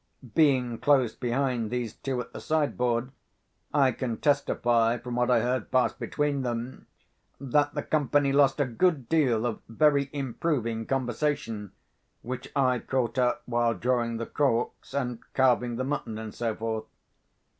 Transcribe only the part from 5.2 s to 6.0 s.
I heard pass